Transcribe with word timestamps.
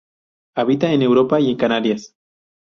Habita 0.55 0.91
en 0.91 1.03
Europa 1.03 1.39
y 1.39 1.51
en 1.51 1.57
Canarias. 1.57 2.15